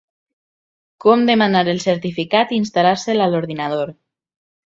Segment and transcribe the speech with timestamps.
[1.05, 3.93] Com demanar el certificat i instal·lar-se'l a l'ordinador.